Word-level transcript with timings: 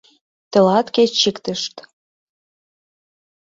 Тылат 0.51 0.87
кеч 0.95 1.11
чиктышт 1.21 1.75